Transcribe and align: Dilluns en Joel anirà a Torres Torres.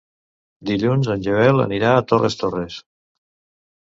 Dilluns 0.69 1.09
en 1.15 1.19
Joel 1.27 1.61
anirà 1.65 1.91
a 1.97 2.05
Torres 2.13 2.39
Torres. 2.39 2.79